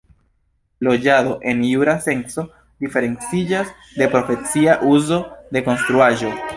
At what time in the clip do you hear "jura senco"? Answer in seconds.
1.67-2.47